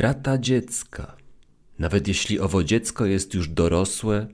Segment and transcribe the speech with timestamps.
[0.00, 1.16] strata dziecka,
[1.78, 4.26] nawet jeśli owo dziecko jest już dorosłe,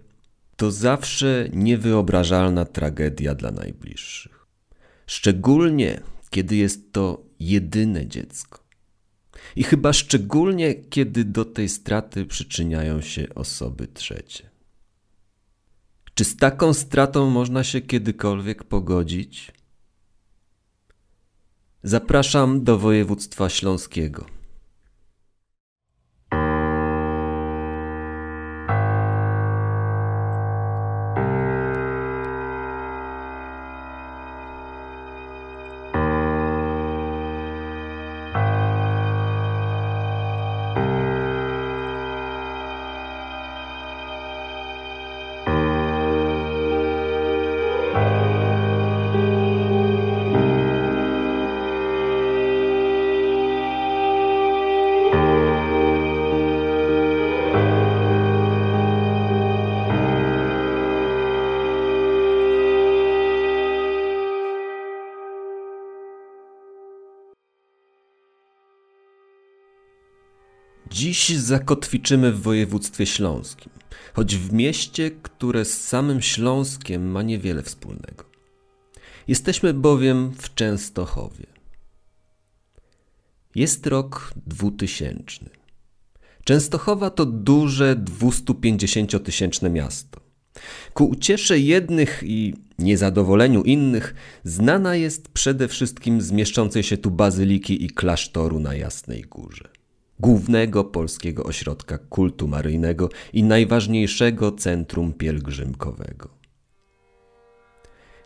[0.57, 4.47] to zawsze niewyobrażalna tragedia dla najbliższych.
[5.07, 6.01] Szczególnie
[6.31, 8.65] kiedy jest to jedyne dziecko.
[9.57, 14.51] I chyba szczególnie kiedy do tej straty przyczyniają się osoby trzecie.
[16.15, 19.53] Czy z taką stratą można się kiedykolwiek pogodzić?
[21.83, 24.36] Zapraszam do województwa śląskiego.
[71.17, 73.73] Dziś zakotwiczymy w województwie śląskim,
[74.15, 78.25] choć w mieście, które z samym Śląskiem ma niewiele wspólnego.
[79.29, 81.47] Jesteśmy bowiem w Częstochowie.
[83.55, 85.51] Jest rok 2000.
[86.45, 90.21] Częstochowa to duże 250-tysięczne miasto.
[90.95, 97.85] Ku uciesze jednych i niezadowoleniu innych znana jest przede wszystkim z mieszczącej się tu bazyliki
[97.85, 99.76] i klasztoru na Jasnej Górze
[100.21, 106.29] głównego polskiego ośrodka kultu maryjnego i najważniejszego centrum pielgrzymkowego.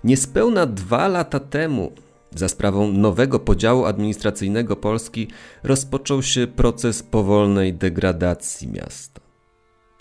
[0.05, 1.93] Niespełna dwa lata temu,
[2.35, 5.29] za sprawą nowego podziału administracyjnego Polski,
[5.63, 9.21] rozpoczął się proces powolnej degradacji miasta.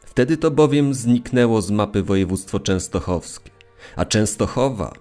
[0.06, 3.52] Wtedy to bowiem zniknęło z mapy województwo częstochowskie,
[3.96, 4.94] a Częstochowa,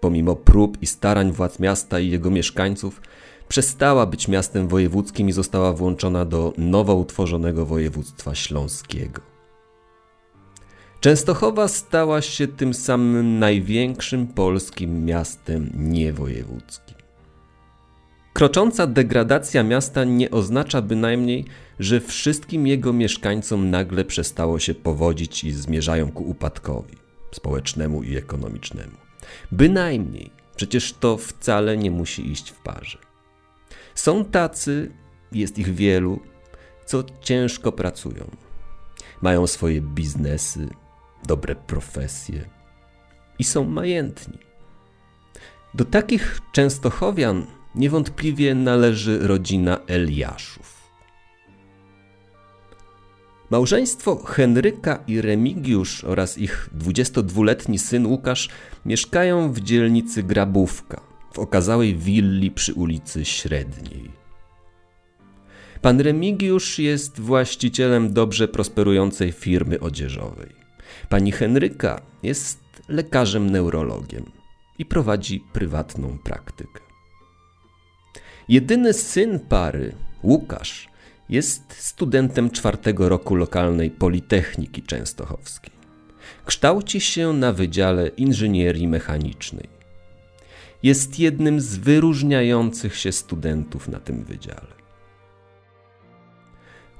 [0.00, 3.00] pomimo prób i starań władz miasta i jego mieszkańców,
[3.48, 9.20] przestała być miastem wojewódzkim i została włączona do nowo utworzonego województwa śląskiego.
[11.00, 16.96] Częstochowa stała się tym samym największym polskim miastem niewojewódzkim.
[18.32, 21.44] Krocząca degradacja miasta nie oznacza bynajmniej,
[21.78, 26.96] że wszystkim jego mieszkańcom nagle przestało się powodzić i zmierzają ku upadkowi
[27.34, 28.96] społecznemu i ekonomicznemu.
[29.52, 32.98] Bynajmniej, przecież to wcale nie musi iść w parze.
[33.94, 34.90] Są tacy,
[35.32, 36.20] jest ich wielu,
[36.86, 38.30] co ciężko pracują.
[39.22, 40.68] Mają swoje biznesy,
[41.26, 42.44] dobre profesje
[43.38, 44.38] i są majętni.
[45.74, 50.74] Do takich Częstochowian niewątpliwie należy rodzina Eliaszów.
[53.50, 58.48] Małżeństwo Henryka i Remigiusz oraz ich 22-letni syn Łukasz
[58.86, 61.00] mieszkają w dzielnicy Grabówka–
[61.34, 64.10] w okazałej willi przy ulicy Średniej.
[65.82, 70.48] Pan Remigiusz jest właścicielem dobrze prosperującej firmy odzieżowej.
[71.08, 74.24] Pani Henryka jest lekarzem neurologiem
[74.78, 76.80] i prowadzi prywatną praktykę.
[78.48, 80.88] Jedyny syn pary, Łukasz,
[81.28, 85.74] jest studentem czwartego roku lokalnej Politechniki Częstochowskiej.
[86.46, 89.73] Kształci się na Wydziale Inżynierii Mechanicznej
[90.84, 94.74] jest jednym z wyróżniających się studentów na tym wydziale.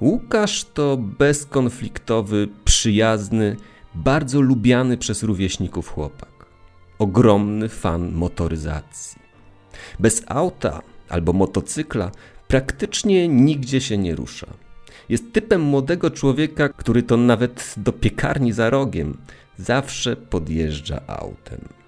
[0.00, 3.56] Łukasz to bezkonfliktowy, przyjazny,
[3.94, 6.47] bardzo lubiany przez rówieśników chłopak.
[6.99, 9.23] Ogromny fan motoryzacji.
[10.00, 12.11] Bez auta albo motocykla
[12.49, 14.47] praktycznie nigdzie się nie rusza.
[15.09, 19.17] Jest typem młodego człowieka, który to nawet do piekarni za rogiem
[19.59, 21.84] zawsze podjeżdża autem.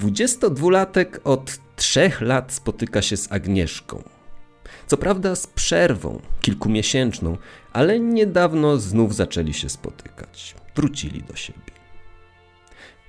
[0.00, 4.02] 22-latek od trzech lat spotyka się z Agnieszką.
[4.86, 7.36] Co prawda z przerwą kilkumiesięczną,
[7.72, 10.54] ale niedawno znów zaczęli się spotykać.
[10.76, 11.72] Wrócili do siebie.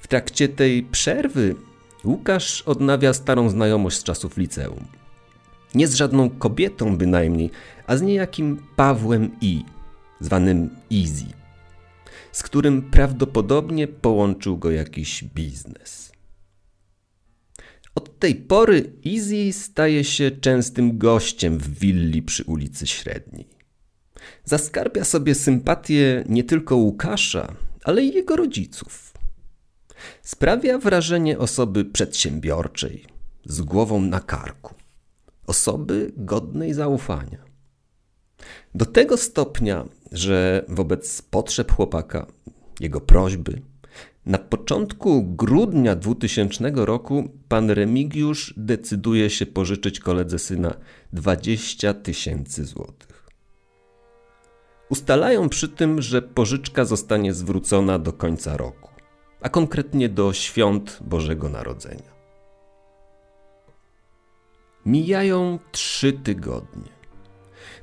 [0.02, 1.56] W trakcie tej przerwy
[2.04, 4.86] Łukasz odnawia starą znajomość z czasów liceum.
[5.76, 7.50] Nie z żadną kobietą bynajmniej,
[7.88, 9.66] a z niejakim Pawłem I,
[10.20, 11.26] zwanym Easy,
[12.32, 16.12] z którym prawdopodobnie połączył go jakiś biznes.
[18.00, 23.48] Od tej pory Easy staje się częstym gościem w willi przy ulicy Średniej.
[24.46, 29.14] Zaskarbia sobie sympatię nie tylko Łukasza, ale i jego rodziców.
[30.22, 33.06] Sprawia wrażenie osoby przedsiębiorczej,
[33.46, 34.76] z głową na karku,
[35.48, 37.46] osoby godnej zaufania.
[38.76, 42.28] Do tego stopnia, że wobec potrzeb chłopaka,
[42.80, 43.62] jego prośby,
[44.30, 50.74] na początku grudnia 2000 roku pan Remigiusz decyduje się pożyczyć koledze syna
[51.14, 53.28] 20 tysięcy złotych.
[54.90, 58.90] Ustalają przy tym, że pożyczka zostanie zwrócona do końca roku,
[59.42, 62.12] a konkretnie do świąt Bożego Narodzenia.
[64.86, 66.99] Mijają trzy tygodnie.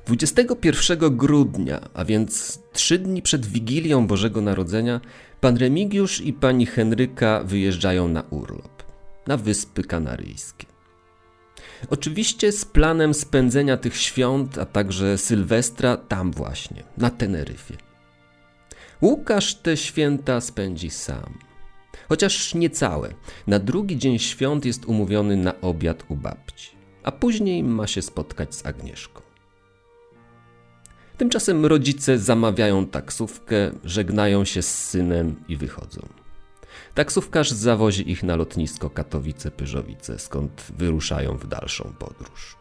[0.05, 5.01] 21 grudnia, a więc trzy dni przed Wigilią Bożego Narodzenia,
[5.41, 8.83] pan Remigiusz i pani Henryka wyjeżdżają na urlop,
[9.27, 10.65] na Wyspy Kanaryjskie.
[11.89, 17.77] Oczywiście z planem spędzenia tych świąt, a także Sylwestra tam właśnie, na Teneryfie.
[19.01, 21.37] Łukasz te święta spędzi sam.
[22.09, 23.13] Chociaż niecałe.
[23.47, 26.71] Na drugi dzień świąt jest umówiony na obiad u babci,
[27.03, 29.26] a później ma się spotkać z Agnieszką.
[31.17, 36.01] Tymczasem rodzice zamawiają taksówkę, żegnają się z synem i wychodzą.
[36.93, 42.57] Taksówkarz zawozi ich na lotnisko Katowice-Pyżowice, skąd wyruszają w dalszą podróż.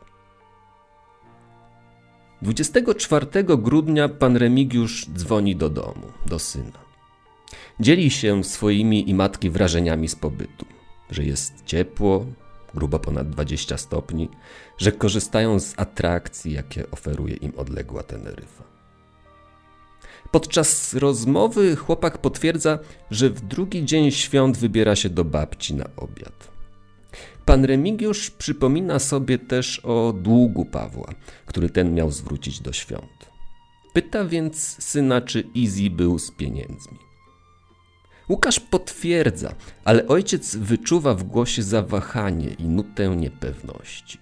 [2.43, 6.87] 24 grudnia pan Remigiusz dzwoni do domu, do syna.
[7.81, 10.67] Dzieli się swoimi i matki wrażeniami z pobytu,
[11.11, 12.27] że jest ciepło,
[12.77, 14.29] grubo ponad 20 stopni,
[14.79, 18.65] że korzystają z atrakcji, jakie oferuje im odległa Teneryfa.
[20.31, 22.79] Podczas rozmowy chłopak potwierdza,
[23.11, 26.51] że w drugi dzień świąt wybiera się do babci na obiad.
[27.45, 31.15] Pan Remigiusz przypomina sobie też o długu Pawła,
[31.47, 33.31] który ten miał zwrócić do świąt.
[33.93, 37.06] Pyta więc syna, czy Easy był z pieniędzmi.
[38.29, 44.19] Łukasz potwierdza, ale ojciec wyczuwa w głosie zawahanie i nutę niepewności.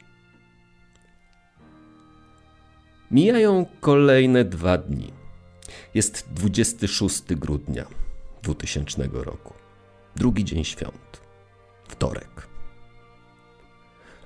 [3.11, 5.13] Mijają kolejne dwa dni.
[5.95, 7.87] Jest 26 grudnia
[8.43, 9.55] 2000 roku.
[10.17, 11.21] Drugi dzień świąt.
[11.89, 12.49] Wtorek.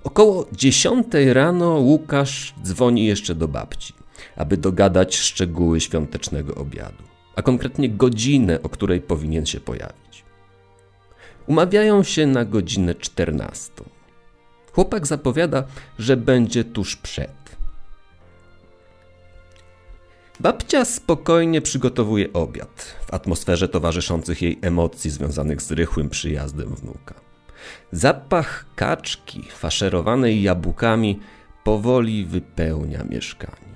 [0.04, 3.94] Około 10 rano Łukasz dzwoni jeszcze do babci,
[4.36, 7.07] aby dogadać szczegóły świątecznego obiadu
[7.38, 10.24] a konkretnie godzinę, o której powinien się pojawić.
[11.46, 13.72] Umawiają się na godzinę 14.
[14.72, 15.64] Chłopak zapowiada,
[15.98, 17.56] że będzie tuż przed.
[20.40, 27.14] Babcia spokojnie przygotowuje obiad w atmosferze towarzyszących jej emocji związanych z rychłym przyjazdem wnuka.
[27.92, 31.20] Zapach kaczki faszerowanej jabłkami
[31.64, 33.67] powoli wypełnia mieszkanie.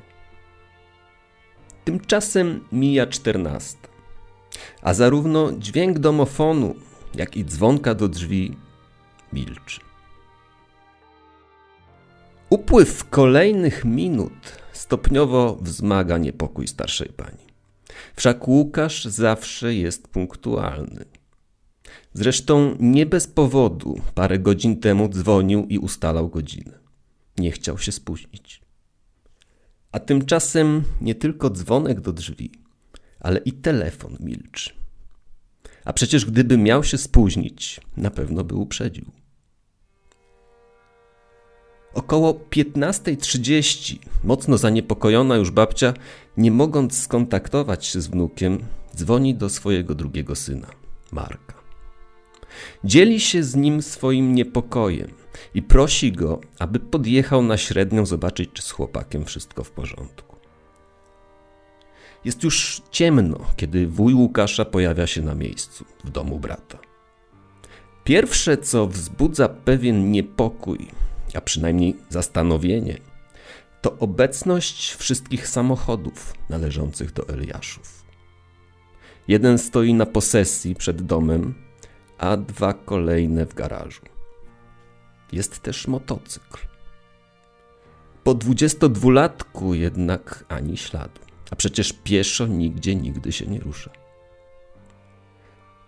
[1.85, 3.89] Tymczasem mija czternasta,
[4.83, 6.75] a zarówno dźwięk domofonu,
[7.15, 8.57] jak i dzwonka do drzwi
[9.33, 9.81] milczy.
[12.51, 17.47] Upływ kolejnych minut stopniowo wzmaga niepokój starszej pani.
[18.17, 21.05] Wszak Łukasz zawsze jest punktualny.
[22.15, 26.79] Zresztą nie bez powodu parę godzin temu dzwonił i ustalał godzinę.
[27.39, 28.62] Nie chciał się spóźnić.
[29.93, 32.51] A tymczasem nie tylko dzwonek do drzwi,
[33.21, 34.71] ale i telefon milczy.
[35.85, 39.05] A przecież gdyby miał się spóźnić, na pewno by uprzedził.
[41.95, 45.95] Około 15.30, mocno zaniepokojona już babcia,
[46.37, 48.59] nie mogąc skontaktować się z wnukiem,
[48.97, 50.69] dzwoni do swojego drugiego syna,
[51.13, 51.62] Marka.
[52.85, 55.11] Dzieli się z nim swoim niepokojem
[55.55, 60.37] i prosi go, aby podjechał na średnią zobaczyć, czy z chłopakiem wszystko w porządku.
[62.25, 66.79] Jest już ciemno, kiedy wuj Łukasza pojawia się na miejscu, w domu brata.
[68.05, 70.79] Pierwsze, co wzbudza pewien niepokój,
[71.35, 72.99] a przynajmniej zastanowienie,
[73.83, 78.05] to obecność wszystkich samochodów należących do Eliaszów.
[79.29, 81.55] Jeden stoi na posesji przed domem,
[82.23, 84.03] a dwa kolejne w garażu.
[85.33, 86.59] Jest też motocykl.
[88.25, 93.91] Po 22-latku jednak ani śladu, a przecież pieszo nigdzie nigdy się nie rusza.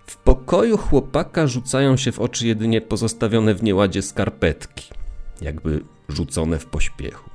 [0.06, 4.90] W pokoju chłopaka rzucają się w oczy jedynie pozostawione w nieładzie skarpetki,
[5.40, 7.30] jakby rzucone w pośpiechu.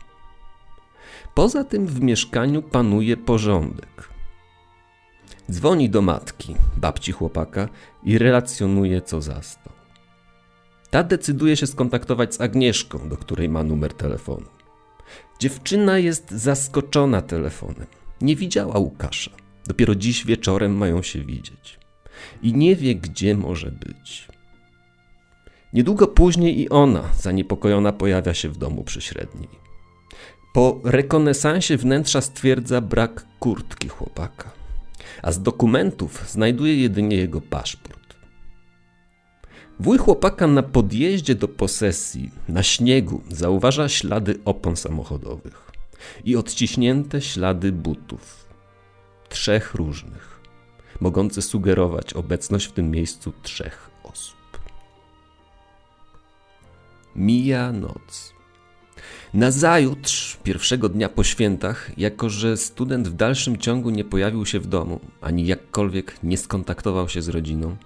[1.35, 4.09] Poza tym w mieszkaniu panuje porządek.
[5.49, 7.69] Dzwoni do matki, babci chłopaka
[8.03, 9.73] i relacjonuje, co zastał.
[10.89, 14.45] Ta decyduje się skontaktować z Agnieszką, do której ma numer telefonu.
[15.39, 17.87] Dziewczyna jest zaskoczona telefonem.
[18.21, 19.31] Nie widziała Łukasza.
[19.67, 21.79] Dopiero dziś wieczorem mają się widzieć.
[22.41, 24.27] I nie wie, gdzie może być.
[25.73, 29.49] Niedługo później i ona, zaniepokojona, pojawia się w domu przy średniej.
[30.53, 34.58] Po rekonesansie wnętrza stwierdza brak kurtki chłopaka,
[35.21, 37.99] a z dokumentów znajduje jedynie jego paszport.
[39.79, 45.71] Wuj chłopaka na podjeździe do posesji, na śniegu, zauważa ślady opon samochodowych
[46.25, 48.49] i odciśnięte ślady butów.
[49.29, 50.39] Trzech różnych,
[50.99, 54.59] mogące sugerować obecność w tym miejscu trzech osób.
[57.15, 58.38] Mija noc.
[59.33, 64.67] Nazajutrz, pierwszego dnia po świętach, jako że student w dalszym ciągu nie pojawił się w
[64.67, 67.77] domu, ani jakkolwiek nie skontaktował się z rodziną,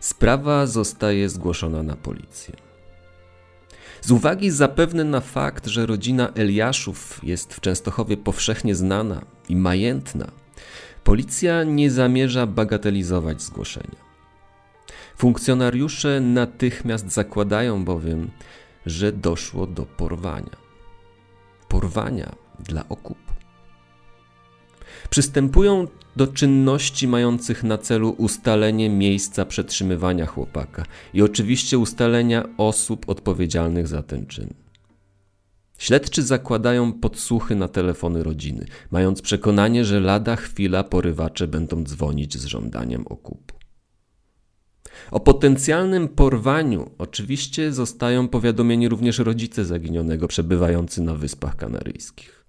[0.00, 2.56] sprawa zostaje zgłoszona na policję.
[4.00, 10.30] Z uwagi zapewne na fakt, że rodzina Eliaszów jest w Częstochowie powszechnie znana i majętna,
[11.04, 14.10] policja nie zamierza bagatelizować zgłoszenia.
[15.16, 18.30] Funkcjonariusze natychmiast zakładają bowiem,
[18.86, 20.69] że doszło do porwania
[21.70, 22.32] porwania
[22.68, 23.32] dla okupu.
[25.10, 25.86] Przystępują
[26.16, 30.84] do czynności mających na celu ustalenie miejsca przetrzymywania chłopaka
[31.14, 34.54] i oczywiście ustalenia osób odpowiedzialnych za ten czyn.
[35.78, 42.44] Śledczy zakładają podsłuchy na telefony rodziny, mając przekonanie, że lada chwila porywacze będą dzwonić z
[42.44, 43.59] żądaniem okupu.
[45.10, 52.44] O potencjalnym porwaniu oczywiście zostają powiadomieni również rodzice zaginionego przebywający na Wyspach Kanaryjskich.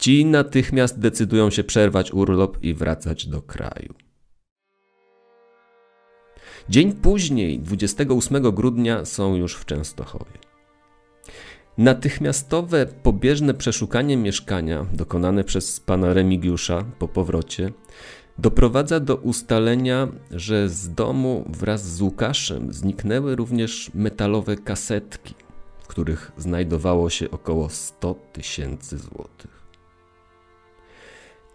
[0.00, 3.94] Ci natychmiast decydują się przerwać urlop i wracać do kraju.
[6.68, 10.38] Dzień później, 28 grudnia, są już w Częstochowie.
[11.78, 17.72] Natychmiastowe pobieżne przeszukanie mieszkania dokonane przez pana Remigiusza po powrocie
[18.38, 25.34] doprowadza do ustalenia, że z domu wraz z Łukaszem zniknęły również metalowe kasetki,
[25.78, 29.66] w których znajdowało się około 100 tysięcy złotych.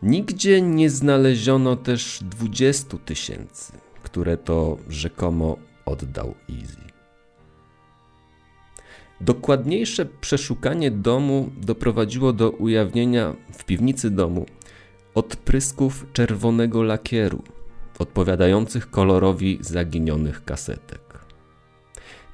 [0.03, 3.73] Nigdzie nie znaleziono też 20 tysięcy,
[4.03, 6.91] które to rzekomo oddał Easy.
[9.21, 14.45] Dokładniejsze przeszukanie domu doprowadziło do ujawnienia w piwnicy domu
[15.15, 17.43] odprysków czerwonego lakieru,
[17.99, 21.01] odpowiadających kolorowi zaginionych kasetek.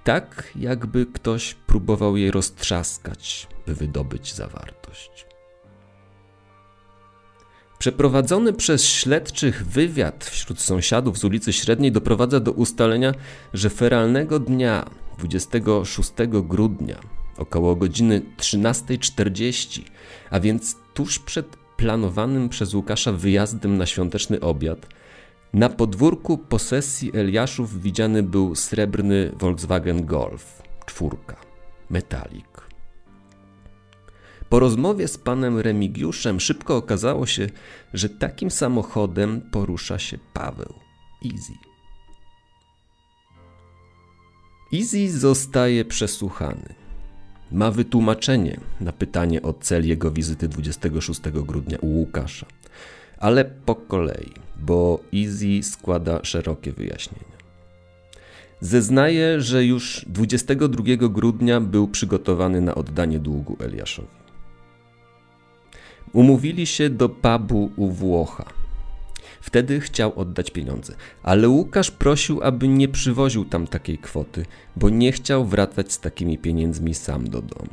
[0.04, 5.26] Tak, jakby ktoś próbował je roztrzaskać, by wydobyć zawartość.
[7.80, 13.14] Przeprowadzony przez śledczych wywiad wśród sąsiadów z ulicy Średniej doprowadza do ustalenia,
[13.54, 14.86] że feralnego dnia
[15.18, 17.00] 26 grudnia
[17.38, 19.82] około godziny 13.40,
[20.30, 24.88] a więc tuż przed planowanym przez Łukasza wyjazdem na świąteczny obiad,
[25.54, 31.36] na podwórku posesji Eliaszów widziany był srebrny Volkswagen Golf, czwórka,
[31.90, 32.68] metalik.
[34.50, 37.48] Po rozmowie z panem Remigiuszem szybko okazało się,
[37.94, 40.74] że takim samochodem porusza się Paweł,
[41.26, 41.54] Easy.
[44.74, 46.87] Easy zostaje przesłuchany
[47.52, 52.46] ma wytłumaczenie na pytanie o cel jego wizyty 26 grudnia u Łukasza.
[53.18, 57.38] Ale po kolei, bo Easy składa szerokie wyjaśnienia.
[58.62, 64.08] Zeznaje, że już 22 grudnia był przygotowany na oddanie długu Eliaszowi.
[66.14, 68.57] Umówili się do pubu u Włocha.
[69.48, 75.12] Wtedy chciał oddać pieniądze, ale Łukasz prosił, aby nie przywoził tam takiej kwoty, bo nie
[75.12, 77.70] chciał wracać z takimi pieniędzmi sam do domu.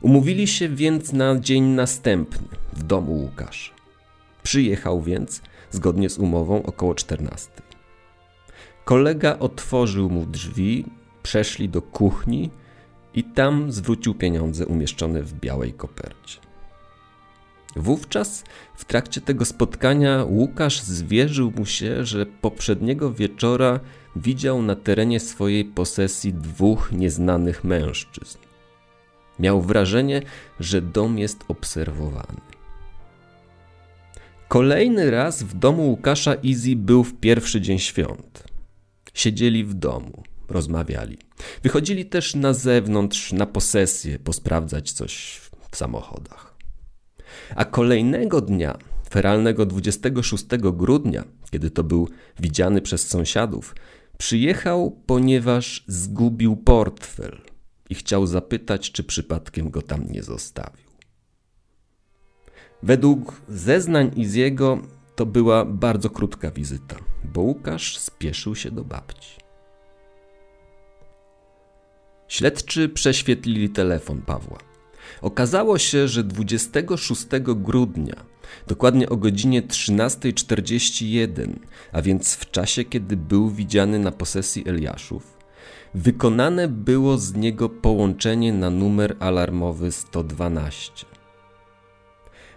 [0.00, 3.72] Umówili się więc na dzień następny w domu Łukasza.
[4.42, 7.50] Przyjechał więc, zgodnie z umową, około 14.
[8.84, 10.84] Kolega otworzył mu drzwi,
[11.22, 12.50] przeszli do kuchni
[13.14, 16.43] i tam zwrócił pieniądze umieszczone w białej kopercie.
[17.76, 18.44] Wówczas
[18.76, 23.80] w trakcie tego spotkania Łukasz zwierzył mu się, że poprzedniego wieczora
[24.16, 28.38] widział na terenie swojej posesji dwóch nieznanych mężczyzn.
[29.38, 30.22] Miał wrażenie,
[30.60, 32.40] że dom jest obserwowany.
[34.48, 38.44] Kolejny raz w domu Łukasza Easy był w pierwszy dzień świąt.
[39.14, 41.18] Siedzieli w domu, rozmawiali.
[41.62, 45.40] Wychodzili też na zewnątrz, na posesję, posprawdzać coś
[45.70, 46.53] w samochodach.
[47.56, 48.78] A kolejnego dnia,
[49.10, 52.08] feralnego 26 grudnia, kiedy to był
[52.40, 53.74] widziany przez sąsiadów,
[54.18, 57.40] przyjechał, ponieważ zgubił portfel
[57.90, 60.84] i chciał zapytać, czy przypadkiem go tam nie zostawił.
[62.82, 64.78] Według zeznań Iziego
[65.16, 69.38] to była bardzo krótka wizyta, bo Łukasz spieszył się do babci.
[72.28, 74.58] Śledczy prześwietlili telefon Pawła.
[75.22, 78.24] Okazało się, że 26 grudnia,
[78.66, 81.52] dokładnie o godzinie 13.41,
[81.92, 85.38] a więc w czasie, kiedy był widziany na posesji Eliaszów,
[85.94, 91.06] wykonane było z niego połączenie na numer alarmowy 112.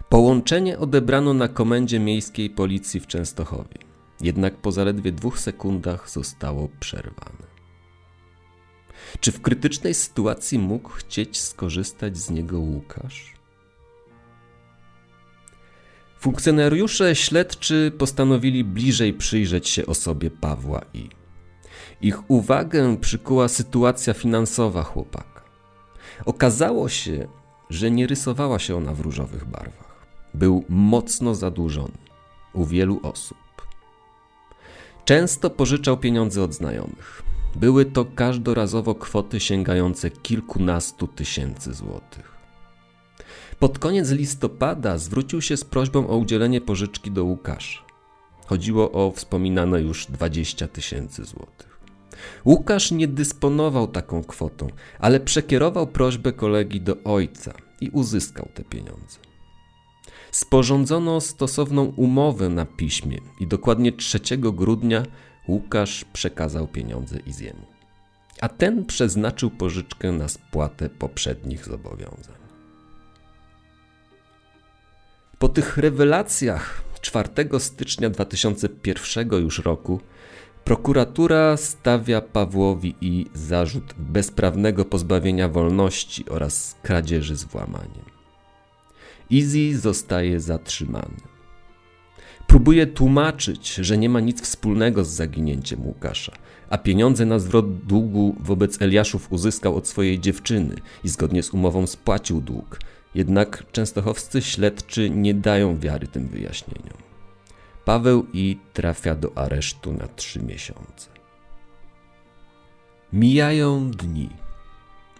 [0.08, 3.78] Połączenie odebrano na komendzie miejskiej policji w Częstochowie,
[4.20, 7.57] jednak po zaledwie dwóch sekundach zostało przerwane.
[9.20, 13.38] Czy w krytycznej sytuacji mógł chcieć skorzystać z niego Łukasz?
[16.20, 21.08] Funkcjonariusze śledczy postanowili bliżej przyjrzeć się osobie Pawła I.
[22.00, 25.42] Ich uwagę przykuła sytuacja finansowa chłopaka.
[26.26, 27.28] Okazało się,
[27.70, 30.06] że nie rysowała się ona w różowych barwach.
[30.34, 31.98] Był mocno zadłużony
[32.52, 33.38] u wielu osób.
[35.04, 37.22] Często pożyczał pieniądze od znajomych.
[37.56, 42.38] Były to każdorazowo kwoty sięgające kilkunastu tysięcy złotych.
[43.58, 47.82] Pod koniec listopada zwrócił się z prośbą o udzielenie pożyczki do Łukasza.
[48.46, 51.80] Chodziło o wspominane już 20 tysięcy złotych.
[52.44, 54.66] Łukasz nie dysponował taką kwotą,
[54.98, 59.18] ale przekierował prośbę kolegi do ojca i uzyskał te pieniądze.
[60.30, 65.02] Sporządzono stosowną umowę na piśmie i dokładnie 3 grudnia
[65.48, 67.66] Łukasz przekazał pieniądze Iziemu,
[68.40, 72.38] a ten przeznaczył pożyczkę na spłatę poprzednich zobowiązań.
[75.38, 77.28] Po tych rewelacjach 4
[77.58, 80.00] stycznia 2001 już roku
[80.64, 88.04] prokuratura stawia Pawłowi i zarzut bezprawnego pozbawienia wolności oraz kradzieży z włamaniem.
[89.32, 91.27] Easy zostaje zatrzymany.
[92.48, 96.32] Próbuje tłumaczyć, że nie ma nic wspólnego z zaginięciem Łukasza,
[96.70, 100.74] a pieniądze na zwrot długu wobec Eliaszów uzyskał od swojej dziewczyny
[101.04, 102.80] i zgodnie z umową spłacił dług.
[103.14, 106.96] Jednak częstochowscy śledczy nie dają wiary tym wyjaśnieniom.
[107.84, 111.10] Paweł I trafia do aresztu na trzy miesiące.
[113.12, 114.28] Mijają dni,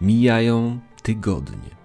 [0.01, 1.78] mijają tygodnie.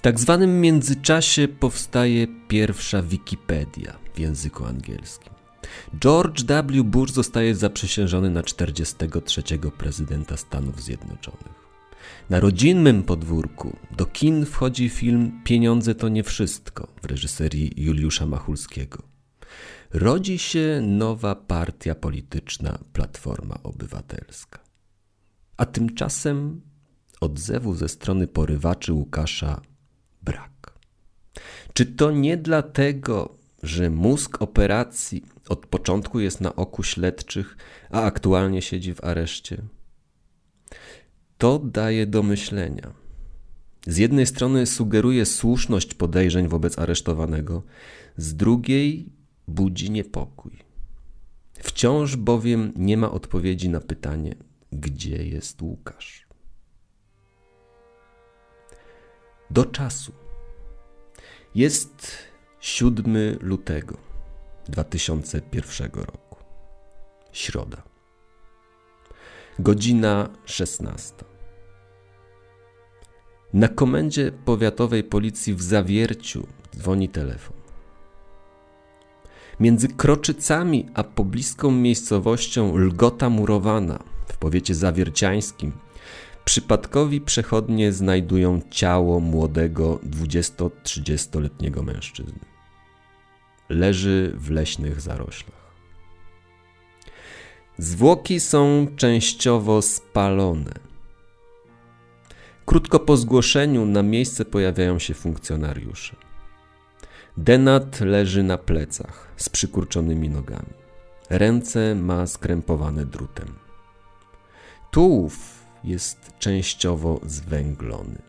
[0.00, 5.32] W tak zwanym międzyczasie powstaje pierwsza Wikipedia w języku angielskim.
[5.98, 6.82] George W.
[6.84, 9.42] Bush zostaje zaprzysiężony na 43.
[9.78, 11.70] prezydenta Stanów Zjednoczonych.
[12.30, 19.02] Na rodzinnym podwórku do kin wchodzi film Pieniądze to nie wszystko w reżyserii Juliusza Machulskiego.
[19.90, 24.58] Rodzi się nowa partia polityczna Platforma Obywatelska.
[25.56, 26.60] A tymczasem
[27.20, 29.69] odzewu ze strony porywaczy Łukasza
[30.22, 30.72] brak.
[31.72, 37.56] Czy to nie dlatego, że mózg operacji od początku jest na oku śledczych,
[37.90, 39.62] a aktualnie siedzi w areszcie?
[41.38, 42.92] To daje do myślenia.
[43.86, 47.62] Z jednej strony sugeruje słuszność podejrzeń wobec aresztowanego,
[48.16, 49.12] z drugiej
[49.48, 50.52] budzi niepokój.
[51.58, 54.34] Wciąż bowiem nie ma odpowiedzi na pytanie,
[54.72, 56.29] gdzie jest Łukasz.
[59.50, 60.12] Do czasu.
[61.54, 62.18] Jest
[62.60, 63.96] 7 lutego
[64.68, 66.36] 2001 roku.
[67.32, 67.82] Środa.
[69.58, 71.14] Godzina 16.
[73.52, 77.56] Na komendzie powiatowej policji w Zawierciu dzwoni telefon.
[79.60, 85.72] Między Kroczycami a pobliską miejscowością Lgota Murowana w powiecie zawierciańskim
[86.44, 92.38] Przypadkowi przechodnie znajdują ciało młodego 20-30-letniego mężczyzny.
[93.68, 95.60] Leży w leśnych zaroślach.
[97.78, 100.74] Zwłoki są częściowo spalone.
[102.66, 106.16] Krótko po zgłoszeniu na miejsce pojawiają się funkcjonariusze.
[107.36, 110.72] Denat leży na plecach z przykurczonymi nogami.
[111.30, 113.54] Ręce ma skrępowane drutem.
[114.90, 118.22] Tułów jest częściowo zwęglony,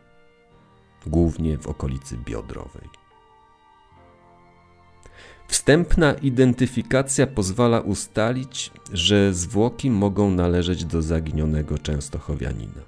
[1.06, 3.02] głównie w okolicy biodrowej.
[5.48, 12.82] Wstępna identyfikacja pozwala ustalić, że zwłoki mogą należeć do zaginionego Częstochowianina.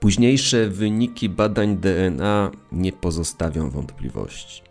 [0.00, 4.62] Późniejsze wyniki badań DNA nie pozostawią wątpliwości.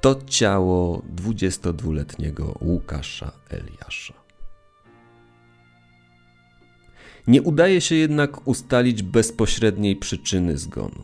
[0.00, 4.14] To ciało 22-letniego Łukasza Eliasza.
[7.26, 11.02] Nie udaje się jednak ustalić bezpośredniej przyczyny zgonu.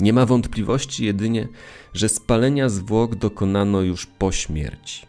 [0.00, 1.48] Nie ma wątpliwości jedynie,
[1.94, 5.06] że spalenia zwłok dokonano już po śmierci.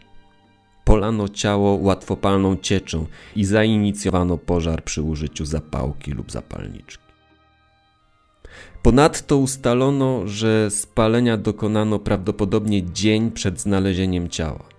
[0.84, 7.08] Polano ciało łatwopalną cieczą i zainicjowano pożar przy użyciu zapałki lub zapalniczki.
[8.82, 14.77] Ponadto ustalono, że spalenia dokonano prawdopodobnie dzień przed znalezieniem ciała.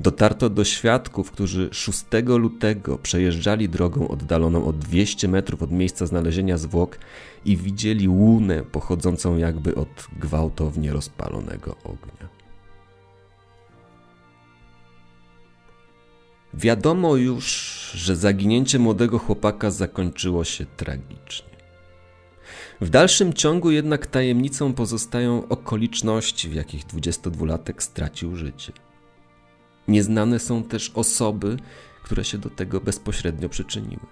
[0.00, 6.58] Dotarto do świadków, którzy 6 lutego przejeżdżali drogą oddaloną o 200 metrów od miejsca znalezienia
[6.58, 6.98] zwłok
[7.44, 12.28] i widzieli łunę pochodzącą jakby od gwałtownie rozpalonego ognia.
[16.54, 17.46] Wiadomo już,
[17.94, 21.56] że zaginięcie młodego chłopaka zakończyło się tragicznie.
[22.80, 28.72] W dalszym ciągu jednak tajemnicą pozostają okoliczności, w jakich 22-latek stracił życie.
[29.88, 31.56] Nieznane są też osoby,
[32.02, 34.06] które się do tego bezpośrednio przyczyniły.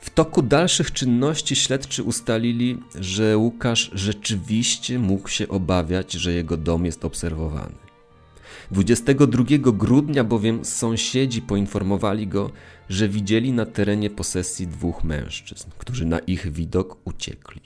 [0.00, 6.86] W toku dalszych czynności śledczy ustalili, że Łukasz rzeczywiście mógł się obawiać, że jego dom
[6.86, 7.74] jest obserwowany.
[8.70, 12.50] 22 grudnia bowiem sąsiedzi poinformowali go,
[12.88, 17.60] że widzieli na terenie posesji dwóch mężczyzn, którzy na ich widok uciekli.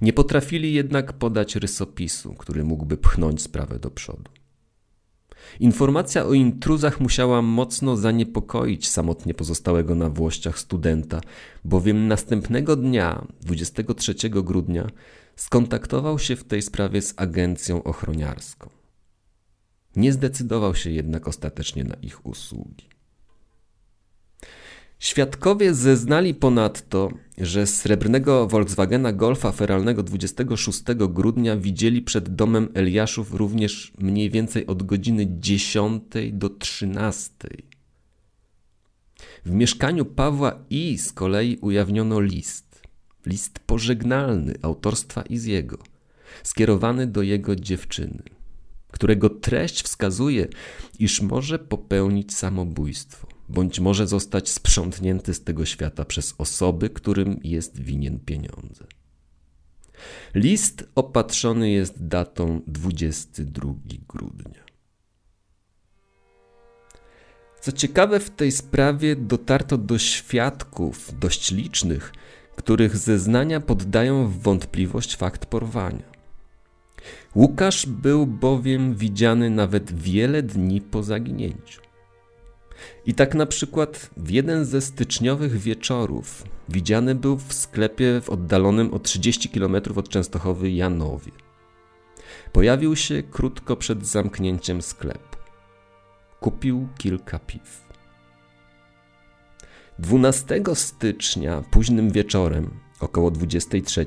[0.00, 4.35] Nie potrafili jednak podać rysopisu, który mógłby pchnąć sprawę do przodu.
[5.60, 11.20] Informacja o intruzach musiała mocno zaniepokoić samotnie pozostałego na Włościach studenta,
[11.64, 14.86] bowiem następnego dnia, 23 grudnia,
[15.36, 18.70] skontaktował się w tej sprawie z agencją ochroniarską.
[19.96, 22.95] Nie zdecydował się jednak ostatecznie na ich usługi.
[24.98, 33.92] Świadkowie zeznali ponadto, że srebrnego Volkswagena Golfa feralnego 26 grudnia widzieli przed domem Eliaszów również
[33.98, 37.32] mniej więcej od godziny 10 do 13.
[39.44, 42.82] W mieszkaniu Pawła I z kolei ujawniono list.
[43.26, 45.78] List pożegnalny autorstwa Iziego,
[46.42, 48.22] skierowany do jego dziewczyny,
[48.92, 50.48] którego treść wskazuje,
[50.98, 57.80] iż może popełnić samobójstwo bądź może zostać sprzątnięty z tego świata przez osoby, którym jest
[57.80, 58.86] winien pieniądze.
[60.34, 63.74] List opatrzony jest datą 22
[64.08, 64.66] grudnia.
[67.60, 72.12] Co ciekawe, w tej sprawie dotarto do świadków dość licznych,
[72.56, 76.16] których zeznania poddają w wątpliwość fakt porwania.
[77.34, 81.85] Łukasz był bowiem widziany nawet wiele dni po zaginięciu.
[83.06, 88.94] I tak na przykład w jeden ze styczniowych wieczorów widziany był w sklepie w oddalonym
[88.94, 91.32] o 30 km od Częstochowy Janowie.
[92.52, 95.36] Pojawił się krótko przed zamknięciem sklepu.
[96.40, 97.86] Kupił kilka piw.
[99.98, 104.06] 12 stycznia, późnym wieczorem, około 23,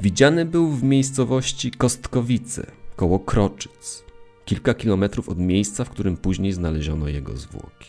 [0.00, 4.07] widziany był w miejscowości Kostkowice, koło Kroczyc
[4.48, 7.88] kilka kilometrów od miejsca, w którym później znaleziono jego zwłoki.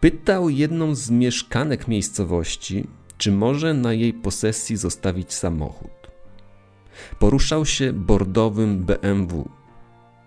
[0.00, 2.86] Pytał jedną z mieszkanek miejscowości,
[3.18, 6.10] czy może na jej posesji zostawić samochód.
[7.18, 9.48] Poruszał się bordowym BMW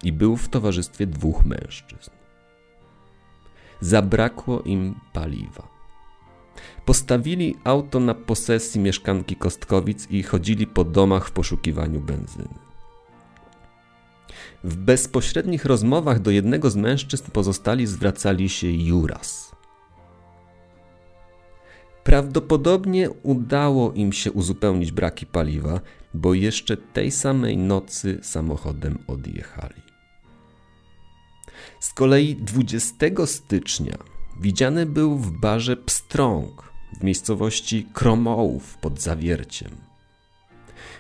[0.04, 2.12] i był w towarzystwie dwóch mężczyzn.
[3.82, 5.68] Zabrakło im paliwa.
[6.86, 12.63] Postawili auto na posesji mieszkanki Kostkowic i chodzili po domach w poszukiwaniu benzyny.
[14.64, 19.52] W bezpośrednich rozmowach do jednego z mężczyzn pozostali zwracali się Juras.
[22.04, 25.80] Prawdopodobnie udało im się uzupełnić braki paliwa,
[26.14, 29.82] bo jeszcze tej samej nocy samochodem odjechali.
[31.80, 33.98] Z kolei 20 stycznia
[34.42, 39.72] widziany był w barze Pstrąg w miejscowości Kromołów pod Zawierciem.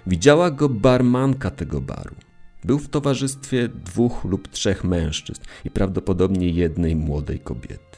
[0.07, 2.15] Widziała go barmanka tego baru.
[2.63, 7.97] Był w towarzystwie dwóch lub trzech mężczyzn i prawdopodobnie jednej młodej kobiety.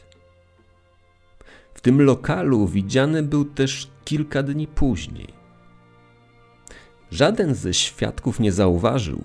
[1.73, 5.33] W tym lokalu widziany był też kilka dni później.
[7.11, 9.23] Żaden ze świadków nie zauważył,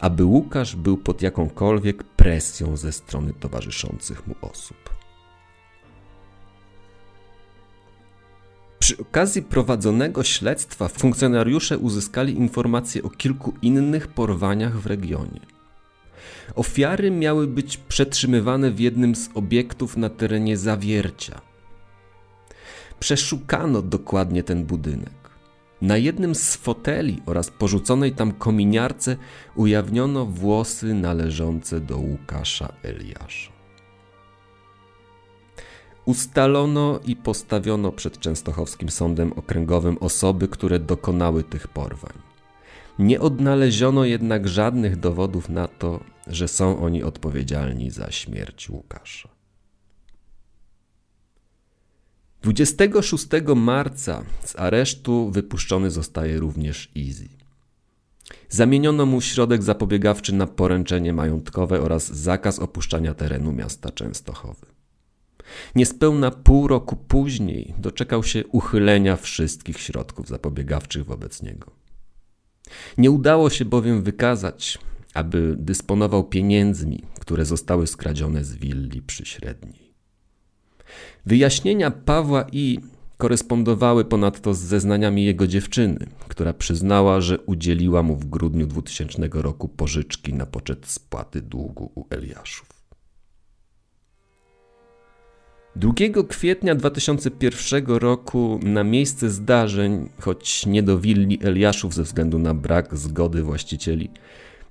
[0.00, 4.91] aby Łukasz był pod jakąkolwiek presją ze strony towarzyszących mu osób.
[8.92, 15.40] Przy okazji prowadzonego śledztwa funkcjonariusze uzyskali informacje o kilku innych porwaniach w regionie.
[16.54, 21.40] Ofiary miały być przetrzymywane w jednym z obiektów na terenie zawiercia.
[23.00, 25.30] Przeszukano dokładnie ten budynek.
[25.82, 29.16] Na jednym z foteli oraz porzuconej tam kominiarce
[29.54, 33.52] ujawniono włosy należące do Łukasza Eliasza.
[36.04, 42.12] Ustalono i postawiono przed Częstochowskim Sądem Okręgowym osoby, które dokonały tych porwań.
[42.98, 49.28] Nie odnaleziono jednak żadnych dowodów na to, że są oni odpowiedzialni za śmierć Łukasza.
[52.42, 57.28] 26 marca z aresztu wypuszczony zostaje również Easy.
[58.48, 64.71] Zamieniono mu środek zapobiegawczy na poręczenie majątkowe oraz zakaz opuszczania terenu miasta Częstochowy.
[65.74, 71.70] Niespełna pół roku później doczekał się uchylenia wszystkich środków zapobiegawczych wobec niego.
[72.98, 74.78] Nie udało się bowiem wykazać,
[75.14, 79.92] aby dysponował pieniędzmi, które zostały skradzione z willi przy Średniej.
[81.26, 82.78] Wyjaśnienia Pawła I
[83.18, 89.68] korespondowały ponadto z zeznaniami jego dziewczyny, która przyznała, że udzieliła mu w grudniu 2000 roku
[89.68, 92.81] pożyczki na poczet spłaty długu u Eliaszów.
[95.76, 95.92] 2
[96.28, 102.96] kwietnia 2001 roku na miejsce zdarzeń, choć nie do willi Eliaszów ze względu na brak
[102.96, 104.10] zgody właścicieli,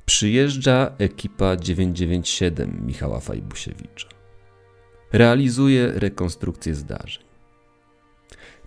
[0.06, 4.08] przyjeżdża ekipa 997 Michała Fajbusiewicza.
[5.14, 7.24] Realizuje rekonstrukcję zdarzeń.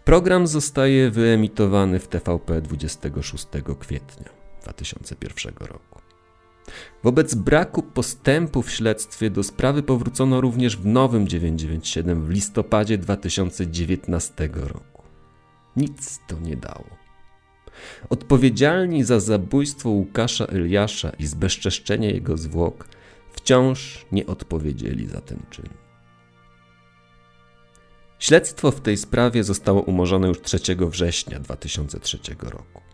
[0.05, 3.47] Program zostaje wyemitowany w TVP 26
[3.81, 4.29] kwietnia
[4.63, 5.94] 2001 roku.
[7.03, 14.49] Wobec braku postępu w śledztwie do sprawy powrócono również w nowym 997 w listopadzie 2019
[14.55, 15.03] roku.
[15.77, 17.05] Nic to nie dało.
[18.09, 22.89] Odpowiedzialni za zabójstwo Łukasza Eliasza i zbezczeszczenie jego zwłok
[23.33, 25.69] wciąż nie odpowiedzieli za ten czyn.
[28.19, 32.94] Śledztwo w tej sprawie zostało umorzone już 3 września 2003 roku.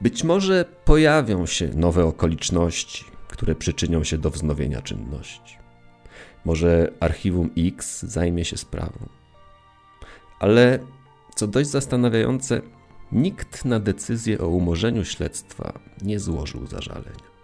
[0.00, 5.58] Być może pojawią się nowe okoliczności, które przyczynią się do wznowienia czynności.
[6.44, 9.08] Może archiwum X zajmie się sprawą.
[10.40, 10.78] Ale
[11.34, 12.60] co dość zastanawiające,
[13.12, 17.34] nikt na decyzję o umorzeniu śledztwa nie złożył zażalenia.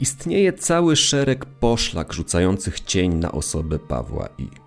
[0.00, 4.63] Istnieje cały szereg poszlak rzucających cień na osobę Pawła I.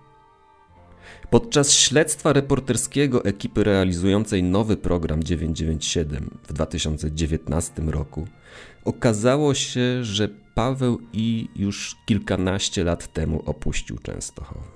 [1.30, 8.26] Podczas śledztwa reporterskiego ekipy realizującej nowy program 997 w 2019 roku
[8.84, 14.66] okazało się, że Paweł I już kilkanaście lat temu opuścił Częstochowę.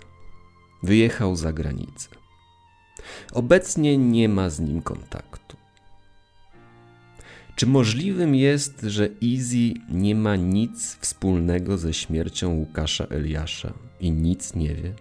[0.82, 2.08] Wyjechał za granicę.
[3.32, 5.56] Obecnie nie ma z nim kontaktu.
[7.56, 14.54] Czy możliwym jest, że Easy nie ma nic wspólnego ze śmiercią Łukasza Eliasza i nic
[14.54, 14.94] nie wie?